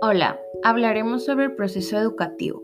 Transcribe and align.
Hola, 0.00 0.38
hablaremos 0.62 1.24
sobre 1.24 1.46
el 1.46 1.56
proceso 1.56 1.98
educativo. 1.98 2.62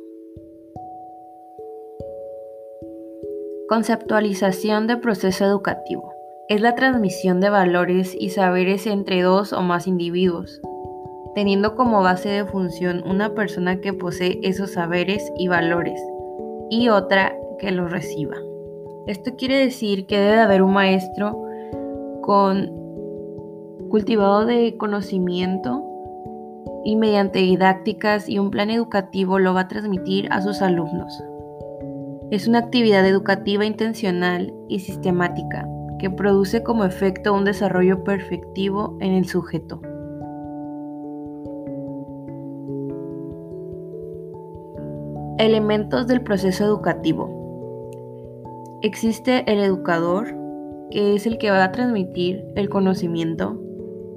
Conceptualización 3.69 4.87
de 4.87 4.99
proceso 4.99 5.45
educativo. 5.45 6.13
Es 6.49 6.61
la 6.61 6.77
transmisión 6.77 7.41
de 7.41 7.51
valores 7.51 8.15
y 8.17 8.31
saberes 8.31 8.87
entre 8.87 9.23
dos 9.23 9.53
o 9.53 9.63
más 9.63 9.89
individuos, 9.89 10.61
teniendo 11.35 11.75
como 11.75 12.05
base 12.05 12.29
de 12.29 12.45
función 12.45 13.03
una 13.05 13.35
persona 13.35 13.81
que 13.81 13.93
posee 13.93 14.39
esos 14.45 14.75
saberes 14.75 15.33
y 15.37 15.49
valores 15.49 16.01
y 16.71 16.89
otra 16.89 17.37
que 17.59 17.73
los 17.73 17.91
reciba. 17.91 18.37
Esto 19.09 19.35
quiere 19.37 19.59
decir 19.59 20.07
que 20.07 20.21
debe 20.21 20.39
haber 20.39 20.63
un 20.63 20.73
maestro 20.73 21.37
con 22.23 22.71
cultivado 23.91 24.47
de 24.47 24.77
conocimiento 24.77 25.83
y 26.85 26.97
mediante 26.97 27.39
didácticas 27.39 28.29
y 28.29 28.39
un 28.39 28.51
plan 28.51 28.71
educativo 28.71 29.39
lo 29.39 29.55
va 29.55 29.63
a 29.63 29.69
transmitir 29.69 30.29
a 30.31 30.43
sus 30.43 30.61
alumnos. 30.63 31.23
Es 32.31 32.47
una 32.47 32.59
actividad 32.59 33.07
educativa 33.07 33.65
intencional 33.65 34.53
y 34.69 34.81
sistemática 34.81 35.67
que 35.99 36.11
produce 36.11 36.63
como 36.63 36.85
efecto 36.85 37.33
un 37.33 37.45
desarrollo 37.45 38.05
perfectivo 38.05 38.97
en 39.01 39.13
el 39.13 39.27
sujeto. 39.27 39.81
Elementos 45.39 46.07
del 46.07 46.23
proceso 46.23 46.65
educativo. 46.65 47.45
Existe 48.83 49.51
el 49.51 49.61
educador, 49.61 50.27
que 50.91 51.15
es 51.15 51.27
el 51.27 51.39
que 51.39 51.51
va 51.51 51.65
a 51.65 51.73
transmitir 51.73 52.45
el 52.55 52.69
conocimiento, 52.69 53.61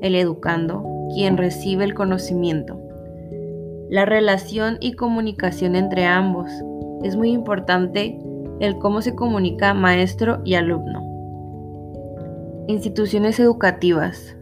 el 0.01 0.15
educando, 0.15 0.86
quien 1.13 1.37
recibe 1.37 1.83
el 1.83 1.93
conocimiento. 1.93 2.79
La 3.89 4.05
relación 4.05 4.77
y 4.79 4.93
comunicación 4.93 5.75
entre 5.75 6.05
ambos. 6.05 6.49
Es 7.03 7.15
muy 7.15 7.31
importante 7.31 8.19
el 8.59 8.77
cómo 8.79 9.01
se 9.01 9.15
comunica 9.15 9.73
maestro 9.73 10.41
y 10.43 10.55
alumno. 10.55 11.03
Instituciones 12.67 13.39
educativas. 13.39 14.35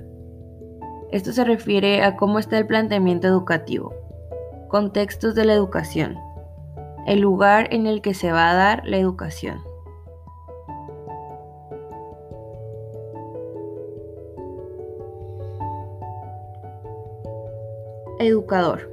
Esto 1.11 1.31
se 1.31 1.43
refiere 1.43 2.01
a 2.01 2.15
cómo 2.15 2.39
está 2.39 2.57
el 2.57 2.65
planteamiento 2.65 3.27
educativo. 3.27 3.93
Contextos 4.67 5.35
de 5.35 5.45
la 5.45 5.53
educación. 5.53 6.17
El 7.05 7.19
lugar 7.19 7.67
en 7.71 7.85
el 7.85 8.01
que 8.01 8.13
se 8.13 8.31
va 8.31 8.49
a 8.49 8.55
dar 8.55 8.81
la 8.85 8.97
educación. 8.97 9.59
Educador. 18.25 18.91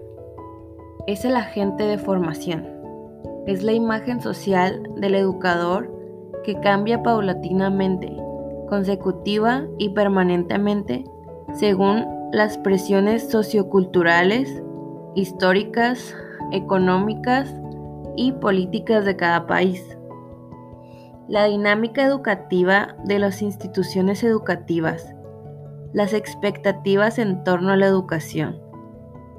Es 1.06 1.24
el 1.24 1.36
agente 1.36 1.84
de 1.84 1.96
formación. 1.96 2.68
Es 3.46 3.62
la 3.62 3.72
imagen 3.72 4.20
social 4.20 4.82
del 4.96 5.14
educador 5.14 5.90
que 6.44 6.60
cambia 6.60 7.02
paulatinamente, 7.02 8.14
consecutiva 8.68 9.64
y 9.78 9.88
permanentemente 9.88 11.04
según 11.54 12.04
las 12.30 12.58
presiones 12.58 13.30
socioculturales, 13.30 14.62
históricas, 15.14 16.14
económicas 16.50 17.54
y 18.16 18.32
políticas 18.32 19.06
de 19.06 19.16
cada 19.16 19.46
país. 19.46 19.96
La 21.26 21.46
dinámica 21.46 22.04
educativa 22.04 22.96
de 23.04 23.18
las 23.18 23.40
instituciones 23.40 24.24
educativas, 24.24 25.14
las 25.94 26.12
expectativas 26.12 27.18
en 27.18 27.44
torno 27.44 27.70
a 27.70 27.76
la 27.76 27.86
educación, 27.86 28.71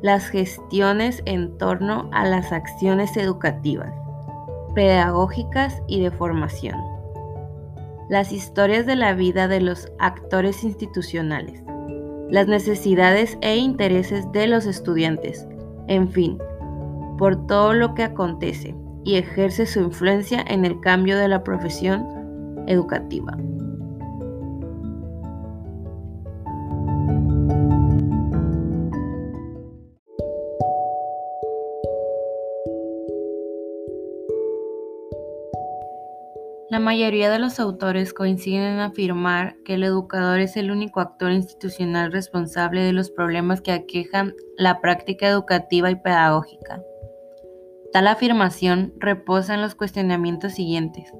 las 0.04 0.28
gestiones 0.28 1.24
en 1.26 1.58
torno 1.58 2.10
a 2.12 2.26
las 2.26 2.52
acciones 2.52 3.16
educativas, 3.16 3.94
pedagógicas 4.76 5.82
y 5.88 6.02
de 6.02 6.12
formación, 6.12 6.76
las 8.10 8.34
historias 8.34 8.86
de 8.86 8.98
la 8.98 9.14
vida 9.14 9.48
de 9.48 9.62
los 9.62 9.90
actores 10.00 10.66
institucionales, 10.66 11.64
las 12.30 12.50
necesidades 12.50 13.38
e 13.40 13.56
intereses 13.56 14.30
de 14.34 14.48
los 14.48 14.66
estudiantes, 14.66 15.48
en 15.88 16.10
fin, 16.10 16.38
por 17.18 17.48
todo 17.48 17.74
lo 17.74 17.96
que 17.96 18.04
acontece 18.04 18.76
y 19.06 19.16
ejerce 19.16 19.66
su 19.66 19.80
influencia 19.80 20.44
en 20.46 20.66
el 20.66 20.82
cambio 20.82 21.18
de 21.18 21.30
la 21.30 21.46
profesión 21.46 22.66
educativa. 22.68 23.38
La 36.74 36.80
mayoría 36.80 37.30
de 37.30 37.38
los 37.38 37.60
autores 37.60 38.16
coinciden 38.16 38.64
en 38.64 38.80
afirmar 38.80 39.58
que 39.64 39.76
el 39.76 39.84
educador 39.84 40.40
es 40.40 40.58
el 40.58 40.72
único 40.72 41.02
actor 41.02 41.32
institucional 41.32 42.12
responsable 42.12 42.82
de 42.82 42.94
los 42.94 43.12
problemas 43.12 43.62
que 43.62 43.72
aquejan 43.72 44.34
la 44.58 44.82
práctica 44.82 45.28
educativa 45.28 45.92
y 45.92 45.98
pedagógica. 45.98 46.82
Tal 47.92 48.08
afirmación 48.08 48.92
reposa 48.98 49.54
en 49.54 49.62
los 49.62 49.76
cuestionamientos 49.76 50.54
siguientes. 50.54 51.14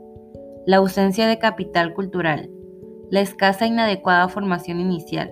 La 0.66 0.78
ausencia 0.78 1.28
de 1.28 1.38
capital 1.38 1.94
cultural, 1.94 2.50
la 3.12 3.22
escasa 3.22 3.66
e 3.66 3.68
inadecuada 3.68 4.30
formación 4.30 4.80
inicial, 4.80 5.32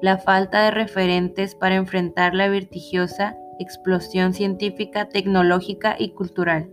la 0.00 0.18
falta 0.18 0.62
de 0.62 0.70
referentes 0.70 1.56
para 1.56 1.74
enfrentar 1.74 2.36
la 2.36 2.48
vertigiosa 2.48 3.36
explosión 3.58 4.32
científica, 4.32 5.08
tecnológica 5.08 5.96
y 5.98 6.10
cultural 6.10 6.70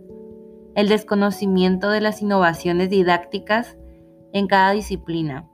el 0.76 0.88
desconocimiento 0.88 1.90
de 1.90 2.00
las 2.00 2.20
innovaciones 2.20 2.90
didácticas 2.90 3.76
en 4.32 4.48
cada 4.48 4.72
disciplina, 4.72 5.48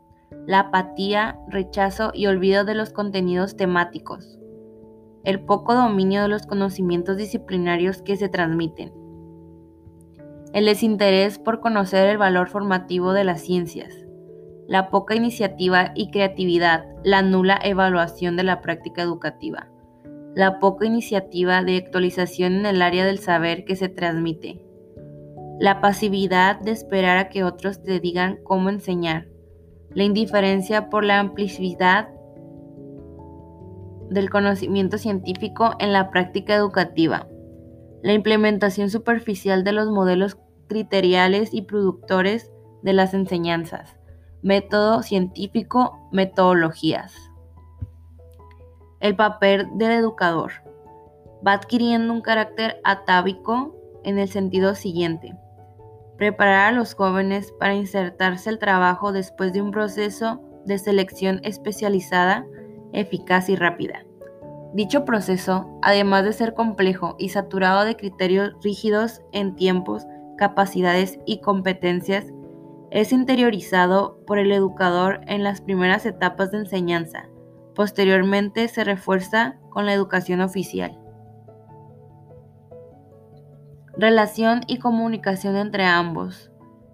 la 0.47 0.61
apatía, 0.61 1.39
rechazo 1.49 2.11
y 2.15 2.27
olvido 2.27 2.65
de 2.65 2.75
los 2.75 2.91
contenidos 2.91 3.57
temáticos, 3.57 4.39
el 5.25 5.41
poco 5.41 5.75
dominio 5.75 6.23
de 6.23 6.29
los 6.29 6.47
conocimientos 6.47 7.19
disciplinarios 7.19 8.01
que 8.01 8.17
se 8.17 8.31
transmiten, 8.31 8.95
el 10.55 10.65
desinterés 10.65 11.39
por 11.39 11.61
conocer 11.61 12.09
el 12.09 12.17
valor 12.17 12.49
formativo 12.49 13.13
de 13.13 13.25
las 13.25 13.43
ciencias, 13.43 13.95
la 14.67 14.89
poca 14.89 15.15
iniciativa 15.15 15.93
y 15.95 16.11
creatividad, 16.11 16.87
la 17.05 17.23
nula 17.23 17.61
evaluación 17.63 18.37
de 18.37 18.45
la 18.45 18.63
práctica 18.63 19.03
educativa, 19.03 19.69
la 20.35 20.59
poca 20.61 20.87
iniciativa 20.87 21.63
de 21.63 21.77
actualización 21.77 22.55
en 22.55 22.67
el 22.67 22.81
área 22.81 23.05
del 23.05 23.19
saber 23.19 23.65
que 23.65 23.77
se 23.77 23.89
transmite, 23.89 24.70
la 25.61 25.83
pasividad 25.83 26.59
de 26.59 26.71
esperar 26.71 27.19
a 27.19 27.29
que 27.29 27.45
otros 27.45 27.83
te 27.83 28.01
digan 28.01 28.39
cómo 28.45 28.71
enseñar, 28.71 29.29
la 29.91 30.05
indiferencia 30.05 30.89
por 30.89 31.05
la 31.05 31.19
amplicidad 31.19 32.09
del 34.09 34.31
conocimiento 34.31 34.97
científico 34.97 35.73
en 35.79 35.93
la 35.93 36.09
práctica 36.09 36.55
educativa, 36.55 37.29
la 38.03 38.15
implementación 38.15 38.89
superficial 38.89 39.63
de 39.63 39.73
los 39.73 39.91
modelos 39.91 40.39
criteriales 40.67 41.53
y 41.53 41.61
productores 41.61 42.51
de 42.83 42.95
las 42.95 43.13
enseñanzas, 43.13 43.99
método 44.43 45.03
científico, 45.03 46.09
metodologías. 46.11 47.15
El 49.01 49.15
papel 49.15 49.69
del 49.75 49.93
educador 49.93 50.53
va 51.47 51.53
adquiriendo 51.53 52.15
un 52.15 52.23
carácter 52.23 52.81
atávico 52.83 53.77
en 54.05 54.19
el 54.19 54.31
sentido 54.31 54.75
siguiente 54.75 55.35
preparar 56.21 56.69
a 56.69 56.77
los 56.77 56.93
jóvenes 56.93 57.51
para 57.59 57.75
insertarse 57.75 58.51
al 58.51 58.59
trabajo 58.59 59.11
después 59.11 59.55
de 59.55 59.63
un 59.63 59.71
proceso 59.71 60.43
de 60.67 60.79
selección 60.79 61.41
especializada, 61.45 62.45
eficaz 62.93 63.49
y 63.49 63.57
rápida. 63.57 64.05
Dicho 64.75 65.07
proceso, 65.07 65.79
además 65.81 66.25
de 66.25 66.35
ser 66.35 66.53
complejo 66.53 67.17
y 67.19 67.31
saturado 67.31 67.87
de 67.87 67.97
criterios 67.97 68.53
rígidos 68.63 69.23
en 69.33 69.57
tiempos, 69.57 70.05
capacidades 70.37 71.19
y 71.25 71.41
competencias, 71.41 72.27
es 72.91 73.13
interiorizado 73.13 74.21
por 74.27 74.39
el 74.39 74.53
educador 74.53 75.23
en 75.27 75.43
las 75.43 75.63
primeras 75.63 76.05
etapas 76.05 76.51
de 76.51 76.59
enseñanza. 76.59 77.31
Posteriormente 77.75 78.69
se 78.69 78.85
refuerza 78.85 79.59
con 79.71 79.87
la 79.87 79.95
educación 79.95 80.43
oficial. 80.43 81.01
Relación 84.01 84.63
y 84.67 84.79
comunicación 84.79 85.57
entre 85.57 85.85
ambos. 85.85 86.51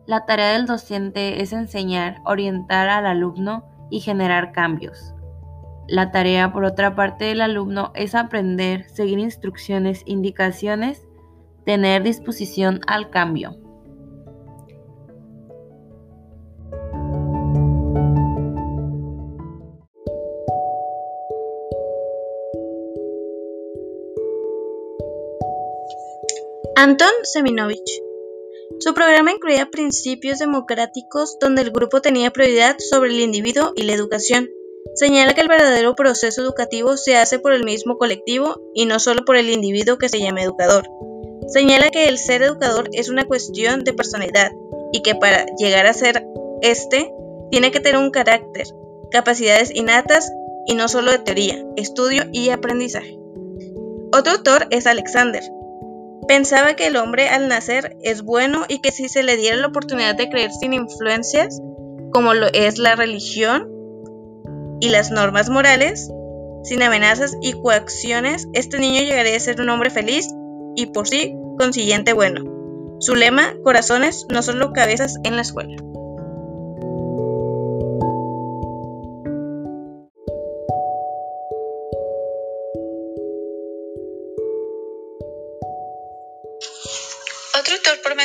La 0.06 0.26
tarea 0.26 0.54
del 0.54 0.66
docente 0.66 1.40
es 1.40 1.52
enseñar, 1.52 2.20
orientar 2.24 2.88
al 2.88 3.06
alumno 3.06 3.64
y 3.92 4.00
generar 4.00 4.50
cambios. 4.50 5.14
La 5.86 6.10
tarea, 6.10 6.52
por 6.52 6.64
otra 6.64 6.96
parte, 6.96 7.26
del 7.26 7.42
alumno 7.42 7.92
es 7.94 8.16
aprender, 8.16 8.88
seguir 8.88 9.20
instrucciones, 9.20 10.02
indicaciones, 10.04 11.06
tener 11.64 12.02
disposición 12.02 12.80
al 12.88 13.08
cambio. 13.10 13.56
Anton 26.86 27.10
Seminovich. 27.24 28.00
Su 28.78 28.94
programa 28.94 29.32
incluía 29.32 29.72
principios 29.72 30.38
democráticos 30.38 31.36
donde 31.40 31.62
el 31.62 31.72
grupo 31.72 32.00
tenía 32.00 32.30
prioridad 32.30 32.76
sobre 32.78 33.10
el 33.10 33.18
individuo 33.18 33.72
y 33.74 33.82
la 33.82 33.92
educación. 33.92 34.48
Señala 34.94 35.34
que 35.34 35.40
el 35.40 35.48
verdadero 35.48 35.96
proceso 35.96 36.42
educativo 36.42 36.96
se 36.96 37.16
hace 37.16 37.40
por 37.40 37.54
el 37.54 37.64
mismo 37.64 37.98
colectivo 37.98 38.60
y 38.72 38.86
no 38.86 39.00
solo 39.00 39.24
por 39.24 39.34
el 39.34 39.50
individuo 39.50 39.98
que 39.98 40.08
se 40.08 40.20
llama 40.20 40.44
educador. 40.44 40.88
Señala 41.48 41.90
que 41.90 42.08
el 42.08 42.18
ser 42.18 42.42
educador 42.42 42.88
es 42.92 43.08
una 43.08 43.24
cuestión 43.24 43.82
de 43.82 43.92
personalidad 43.92 44.52
y 44.92 45.02
que 45.02 45.16
para 45.16 45.44
llegar 45.58 45.88
a 45.88 45.92
ser 45.92 46.24
este 46.62 47.12
tiene 47.50 47.72
que 47.72 47.80
tener 47.80 48.00
un 48.00 48.12
carácter, 48.12 48.68
capacidades 49.10 49.74
innatas 49.74 50.30
y 50.68 50.74
no 50.74 50.86
solo 50.86 51.10
de 51.10 51.18
teoría, 51.18 51.66
estudio 51.74 52.26
y 52.30 52.50
aprendizaje. 52.50 53.18
Otro 54.12 54.34
autor 54.34 54.68
es 54.70 54.86
Alexander. 54.86 55.42
Pensaba 56.28 56.74
que 56.74 56.88
el 56.88 56.96
hombre 56.96 57.28
al 57.28 57.48
nacer 57.48 57.96
es 58.02 58.22
bueno 58.22 58.64
y 58.68 58.80
que 58.80 58.90
si 58.90 59.08
se 59.08 59.22
le 59.22 59.36
diera 59.36 59.56
la 59.56 59.68
oportunidad 59.68 60.16
de 60.16 60.28
creer 60.28 60.50
sin 60.52 60.72
influencias, 60.72 61.60
como 62.12 62.34
lo 62.34 62.48
es 62.52 62.78
la 62.78 62.96
religión, 62.96 63.76
y 64.80 64.90
las 64.90 65.10
normas 65.10 65.48
morales, 65.48 66.10
sin 66.64 66.82
amenazas 66.82 67.36
y 67.40 67.52
coacciones, 67.52 68.48
este 68.52 68.78
niño 68.78 69.00
llegaría 69.00 69.36
a 69.36 69.40
ser 69.40 69.60
un 69.60 69.70
hombre 69.70 69.90
feliz 69.90 70.28
y 70.74 70.86
por 70.86 71.08
sí 71.08 71.34
consiguiente 71.58 72.12
bueno. 72.12 72.44
Su 72.98 73.14
lema, 73.14 73.54
corazones, 73.62 74.26
no 74.30 74.42
solo 74.42 74.72
cabezas 74.72 75.16
en 75.24 75.36
la 75.36 75.42
escuela. 75.42 75.76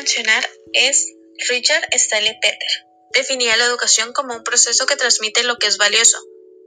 Mencionar 0.01 0.43
es 0.73 1.13
Richard 1.47 1.87
Stanley 1.91 2.35
Peter. 2.41 2.87
Definía 3.13 3.55
la 3.57 3.65
educación 3.65 4.13
como 4.13 4.35
un 4.35 4.43
proceso 4.43 4.87
que 4.87 4.95
transmite 4.95 5.43
lo 5.43 5.57
que 5.57 5.67
es 5.67 5.77
valioso, 5.77 6.17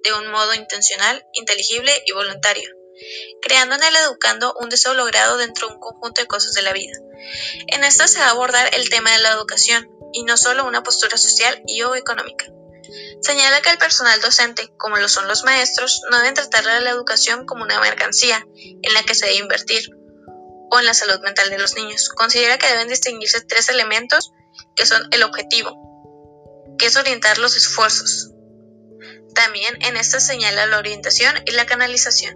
de 0.05 0.13
un 0.13 0.31
modo 0.31 0.55
intencional, 0.55 1.27
inteligible 1.33 1.91
y 2.07 2.13
voluntario, 2.13 2.71
creando 3.43 3.75
en 3.75 3.83
el 3.83 3.97
educando 3.97 4.55
un 4.61 4.69
deseo 4.69 4.95
logrado 4.95 5.37
dentro 5.37 5.67
de 5.67 5.75
un 5.75 5.81
conjunto 5.81 6.21
de 6.21 6.29
cosas 6.29 6.53
de 6.53 6.63
la 6.63 6.73
vida. 6.73 6.97
En 7.67 7.83
esta 7.83 8.07
se 8.07 8.21
va 8.21 8.27
a 8.27 8.31
abordar 8.31 8.73
el 8.73 8.89
tema 8.89 9.11
de 9.11 9.23
la 9.23 9.33
educación, 9.33 9.91
y 10.13 10.23
no 10.23 10.37
solo 10.37 10.65
una 10.65 10.85
postura 10.85 11.17
social 11.17 11.61
y 11.67 11.83
o 11.83 11.97
económica. 11.97 12.47
Señala 13.21 13.63
que 13.63 13.71
el 13.71 13.79
personal 13.79 14.21
docente, 14.21 14.71
como 14.79 14.97
lo 14.99 15.09
son 15.09 15.27
los 15.27 15.43
maestros, 15.43 16.03
no 16.13 16.19
deben 16.19 16.35
tratar 16.35 16.69
a 16.69 16.81
la 16.81 16.91
educación 16.91 17.47
como 17.47 17.65
una 17.65 17.81
mercancía 17.81 18.47
en 18.55 18.95
la 18.95 19.03
que 19.03 19.17
se 19.17 19.27
debe 19.27 19.39
invertir, 19.39 19.91
o 20.75 20.79
en 20.81 20.87
la 20.87 20.95
salud 20.95 21.21
mental 21.21 21.51
de 21.51 21.59
los 21.59 21.77
niños. 21.77 22.09
Considera 22.09 22.59
que 22.59 22.67
deben 22.67 22.89
distinguirse 22.89 23.41
tres 23.43 23.69
elementos 23.69 24.33
que 24.75 24.87
son 24.87 25.07
el 25.13 25.23
objetivo, 25.23 25.73
que 26.79 26.87
es 26.87 26.97
orientar 26.97 27.39
los 27.39 27.57
esfuerzos, 27.57 28.35
también 29.35 29.77
en 29.83 29.97
esta 29.97 30.21
señala 30.21 30.67
la 30.67 30.79
orientación 30.79 31.35
y 31.45 31.53
la 31.53 31.67
canalización, 31.67 32.35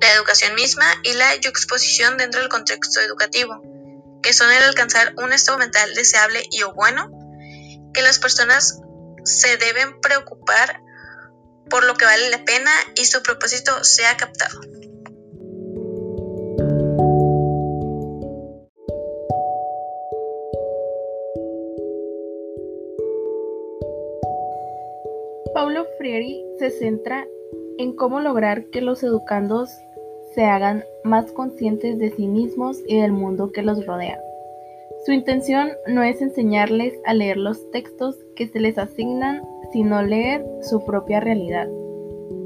la 0.00 0.12
educación 0.14 0.54
misma 0.54 0.86
y 1.02 1.12
la 1.12 1.34
exposición 1.34 2.16
dentro 2.16 2.40
del 2.40 2.48
contexto 2.48 3.00
educativo, 3.00 3.62
que 4.22 4.32
son 4.32 4.50
el 4.50 4.62
alcanzar 4.62 5.14
un 5.18 5.32
estado 5.32 5.58
mental 5.58 5.94
deseable 5.94 6.44
y 6.50 6.62
o 6.62 6.72
bueno, 6.72 7.10
que 7.92 8.02
las 8.02 8.18
personas 8.18 8.80
se 9.24 9.56
deben 9.56 10.00
preocupar 10.00 10.80
por 11.68 11.84
lo 11.84 11.94
que 11.94 12.04
vale 12.04 12.30
la 12.30 12.44
pena 12.44 12.70
y 12.94 13.06
su 13.06 13.22
propósito 13.22 13.82
sea 13.84 14.16
captado. 14.16 14.60
Paulo 25.56 25.86
Freire 25.96 26.44
se 26.58 26.68
centra 26.68 27.26
en 27.78 27.96
cómo 27.96 28.20
lograr 28.20 28.66
que 28.66 28.82
los 28.82 29.02
educandos 29.02 29.70
se 30.34 30.44
hagan 30.44 30.84
más 31.02 31.32
conscientes 31.32 31.98
de 31.98 32.10
sí 32.10 32.28
mismos 32.28 32.82
y 32.86 33.00
del 33.00 33.12
mundo 33.12 33.52
que 33.52 33.62
los 33.62 33.86
rodea. 33.86 34.20
Su 35.06 35.12
intención 35.12 35.70
no 35.86 36.02
es 36.02 36.20
enseñarles 36.20 36.92
a 37.06 37.14
leer 37.14 37.38
los 37.38 37.70
textos 37.70 38.18
que 38.36 38.48
se 38.48 38.60
les 38.60 38.76
asignan, 38.76 39.44
sino 39.72 40.02
leer 40.02 40.44
su 40.60 40.84
propia 40.84 41.20
realidad, 41.20 41.70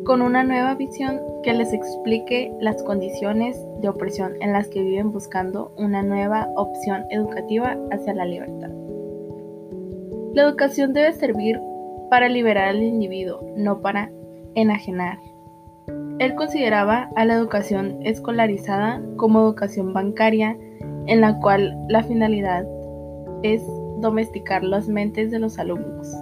con 0.04 0.22
una 0.22 0.44
nueva 0.44 0.76
visión 0.76 1.20
que 1.42 1.52
les 1.52 1.72
explique 1.72 2.52
las 2.60 2.80
condiciones 2.84 3.60
de 3.80 3.88
opresión 3.88 4.40
en 4.40 4.52
las 4.52 4.68
que 4.68 4.84
viven 4.84 5.10
buscando 5.10 5.72
una 5.76 6.04
nueva 6.04 6.48
opción 6.54 7.02
educativa 7.10 7.76
hacia 7.90 8.14
la 8.14 8.24
libertad. 8.24 8.70
La 10.32 10.42
educación 10.42 10.92
debe 10.92 11.12
servir 11.12 11.60
para 12.10 12.28
liberar 12.28 12.68
al 12.68 12.82
individuo, 12.82 13.40
no 13.56 13.80
para 13.80 14.10
enajenar. 14.54 15.18
Él 16.18 16.34
consideraba 16.34 17.08
a 17.16 17.24
la 17.24 17.34
educación 17.34 17.98
escolarizada 18.02 19.00
como 19.16 19.40
educación 19.40 19.94
bancaria, 19.94 20.56
en 21.06 21.20
la 21.22 21.38
cual 21.40 21.74
la 21.88 22.02
finalidad 22.02 22.66
es 23.42 23.62
domesticar 24.00 24.62
las 24.62 24.88
mentes 24.88 25.30
de 25.30 25.38
los 25.38 25.58
alumnos. 25.58 26.14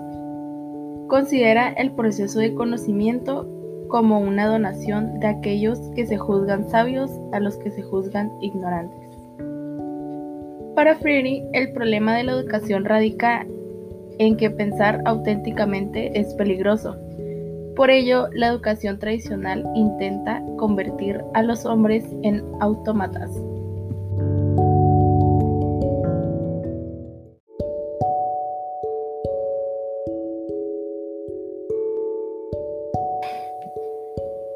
Considera 1.09 1.71
el 1.71 1.93
proceso 1.93 2.39
de 2.39 2.55
conocimiento 2.55 3.49
como 3.89 4.21
una 4.21 4.47
donación 4.47 5.19
de 5.19 5.27
aquellos 5.27 5.81
que 5.97 6.07
se 6.07 6.19
juzgan 6.19 6.69
sabios 6.69 7.11
a 7.33 7.41
los 7.41 7.57
que 7.57 7.71
se 7.71 7.83
juzgan 7.83 8.31
ignorantes. 8.41 9.09
Para 10.77 10.95
Freire, 10.95 11.45
el 11.55 11.73
problema 11.73 12.15
de 12.15 12.23
la 12.23 12.33
educación 12.33 12.85
radica 12.85 13.47
en 14.19 14.37
que 14.37 14.51
pensar 14.51 15.01
auténticamente 15.05 16.19
es 16.19 16.35
peligroso. 16.35 16.97
Por 17.77 17.91
ello, 17.91 18.29
la 18.33 18.49
educación 18.49 18.99
tradicional 18.99 19.65
intenta 19.75 20.43
convertir 20.57 21.23
a 21.35 21.43
los 21.43 21.65
hombres 21.65 22.05
en 22.23 22.43
autómatas. 22.61 23.31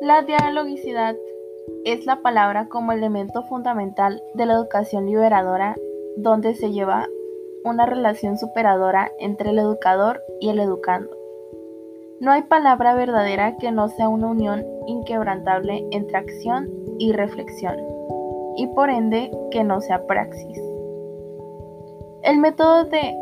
La 0.01 0.23
dialogicidad 0.23 1.15
es 1.85 2.07
la 2.07 2.23
palabra 2.23 2.67
como 2.69 2.91
elemento 2.91 3.45
fundamental 3.45 4.21
de 4.35 4.47
la 4.47 4.55
educación 4.55 5.07
liberadora 5.07 5.77
donde 6.17 6.55
se 6.55 6.73
lleva 6.73 7.07
una 7.65 7.87
relación 7.87 8.39
superadora 8.39 9.11
entre 9.19 9.51
el 9.51 9.59
educador 9.59 10.23
y 10.41 10.49
el 10.49 10.61
educando. 10.61 11.11
No 12.21 12.31
hay 12.31 12.43
palabra 12.43 12.95
verdadera 12.95 13.57
que 13.57 13.73
no 13.73 13.89
sea 13.89 14.09
una 14.09 14.29
unión 14.29 14.65
inquebrantable 14.87 15.87
entre 15.91 16.19
acción 16.19 16.71
y 16.99 17.13
reflexión, 17.13 17.77
y 18.57 18.67
por 18.69 18.91
ende 18.91 19.31
que 19.51 19.65
no 19.65 19.81
sea 19.81 20.07
praxis. 20.07 20.61
El 22.23 22.39
método 22.39 22.85
de 22.85 23.17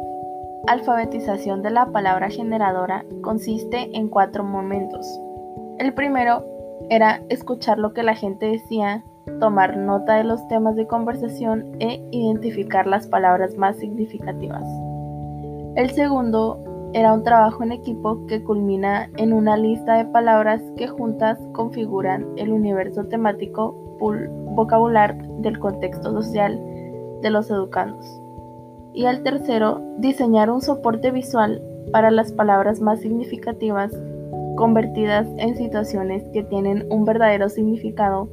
alfabetización 0.66 1.62
de 1.62 1.70
la 1.70 1.86
palabra 1.86 2.28
generadora 2.28 3.06
consiste 3.22 3.96
en 3.96 4.08
cuatro 4.08 4.44
momentos. 4.44 5.06
El 5.78 5.94
primero 5.94 6.44
era 6.90 7.22
escuchar 7.30 7.78
lo 7.78 7.94
que 7.94 8.02
la 8.02 8.14
gente 8.14 8.46
decía 8.46 9.04
tomar 9.38 9.76
nota 9.76 10.16
de 10.16 10.24
los 10.24 10.46
temas 10.48 10.76
de 10.76 10.86
conversación 10.86 11.76
e 11.80 12.02
identificar 12.10 12.86
las 12.86 13.06
palabras 13.06 13.56
más 13.56 13.76
significativas. 13.76 14.64
El 15.76 15.90
segundo 15.90 16.58
era 16.92 17.12
un 17.12 17.22
trabajo 17.22 17.62
en 17.62 17.72
equipo 17.72 18.26
que 18.26 18.42
culmina 18.42 19.08
en 19.16 19.32
una 19.32 19.56
lista 19.56 19.94
de 19.94 20.06
palabras 20.06 20.60
que 20.76 20.88
juntas 20.88 21.38
configuran 21.52 22.26
el 22.36 22.50
universo 22.50 23.04
temático 23.04 23.72
vocabular 24.00 25.16
del 25.40 25.58
contexto 25.58 26.10
social 26.10 26.60
de 27.22 27.30
los 27.30 27.50
educandos. 27.50 28.20
Y 28.92 29.04
el 29.04 29.22
tercero, 29.22 29.80
diseñar 29.98 30.50
un 30.50 30.62
soporte 30.62 31.12
visual 31.12 31.62
para 31.92 32.10
las 32.10 32.32
palabras 32.32 32.80
más 32.80 33.00
significativas 33.00 33.92
convertidas 34.56 35.28
en 35.36 35.56
situaciones 35.56 36.24
que 36.32 36.42
tienen 36.42 36.86
un 36.90 37.04
verdadero 37.04 37.48
significado 37.48 38.28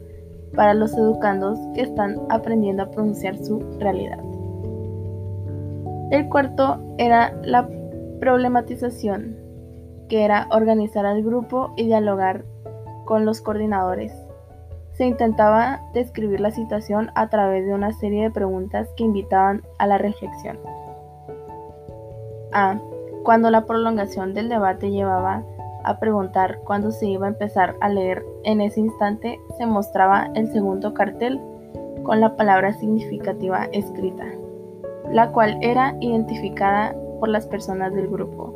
para 0.55 0.73
los 0.73 0.93
educandos 0.97 1.59
que 1.73 1.81
están 1.81 2.17
aprendiendo 2.29 2.83
a 2.83 2.91
pronunciar 2.91 3.37
su 3.37 3.59
realidad. 3.79 4.19
El 6.11 6.29
cuarto 6.29 6.79
era 6.97 7.33
la 7.43 7.67
problematización, 8.19 9.35
que 10.07 10.23
era 10.23 10.47
organizar 10.51 11.05
al 11.05 11.21
grupo 11.23 11.73
y 11.75 11.85
dialogar 11.85 12.45
con 13.05 13.25
los 13.25 13.41
coordinadores. 13.41 14.13
Se 14.93 15.05
intentaba 15.05 15.81
describir 15.93 16.39
la 16.39 16.51
situación 16.51 17.11
a 17.15 17.29
través 17.29 17.65
de 17.65 17.73
una 17.73 17.91
serie 17.93 18.23
de 18.23 18.31
preguntas 18.31 18.89
que 18.95 19.03
invitaban 19.03 19.63
a 19.77 19.85
la 19.85 19.97
reflexión. 19.97 20.57
A. 22.51 22.79
Cuando 23.23 23.51
la 23.51 23.65
prolongación 23.65 24.33
del 24.33 24.49
debate 24.49 24.89
llevaba 24.89 25.43
a 25.83 25.99
preguntar 25.99 26.59
cuándo 26.63 26.91
se 26.91 27.07
iba 27.07 27.27
a 27.27 27.29
empezar 27.29 27.75
a 27.81 27.89
leer. 27.89 28.25
En 28.43 28.61
ese 28.61 28.79
instante 28.79 29.39
se 29.57 29.65
mostraba 29.65 30.29
el 30.35 30.51
segundo 30.51 30.93
cartel 30.93 31.41
con 32.03 32.21
la 32.21 32.35
palabra 32.35 32.73
significativa 32.73 33.65
escrita, 33.71 34.25
la 35.11 35.31
cual 35.31 35.57
era 35.61 35.95
identificada 35.99 36.95
por 37.19 37.29
las 37.29 37.47
personas 37.47 37.93
del 37.93 38.07
grupo. 38.07 38.53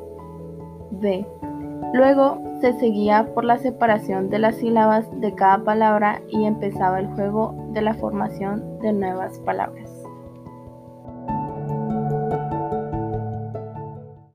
D. 0.92 1.26
Luego 1.94 2.42
se 2.62 2.74
seguía 2.74 3.34
por 3.34 3.44
la 3.44 3.58
separación 3.58 4.30
de 4.30 4.40
las 4.40 4.56
sílabas 4.56 5.06
de 5.20 5.34
cada 5.36 5.64
palabra 5.64 6.22
y 6.30 6.46
empezaba 6.46 7.00
el 7.00 7.08
juego 7.08 7.56
de 7.74 7.82
la 7.82 7.96
formación 7.96 8.80
de 8.80 8.94
nuevas 8.94 9.40
palabras. 9.40 10.01